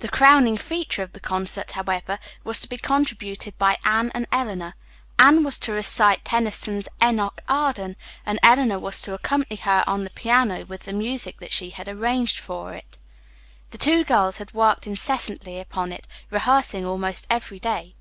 The 0.00 0.08
crowning 0.08 0.56
feature 0.56 1.04
of 1.04 1.12
the 1.12 1.20
concert, 1.20 1.70
however, 1.70 2.18
was 2.42 2.58
to 2.58 2.68
be 2.68 2.76
contributed 2.76 3.56
by 3.56 3.78
Anne 3.84 4.10
and 4.16 4.26
Eleanor. 4.32 4.74
Anne 5.16 5.44
was 5.44 5.60
to 5.60 5.70
recite 5.72 6.24
Tennyson's 6.24 6.88
"Enoch 7.00 7.40
Arden," 7.48 7.94
and 8.26 8.40
Eleanor 8.42 8.80
was 8.80 9.00
to 9.02 9.14
accompany 9.14 9.54
her 9.60 9.84
on 9.86 10.02
the 10.02 10.10
piano 10.10 10.64
with 10.64 10.86
the 10.86 10.92
music 10.92 11.38
that 11.38 11.52
she 11.52 11.70
had 11.70 11.88
arranged 11.88 12.40
for 12.40 12.74
it. 12.74 12.96
The 13.70 13.78
two 13.78 14.02
girls 14.02 14.38
had 14.38 14.54
worked 14.54 14.88
incessantly 14.88 15.60
upon 15.60 15.92
it, 15.92 16.08
rehearsing 16.30 16.84
almost 16.84 17.28
every 17.30 17.60
day. 17.60 17.94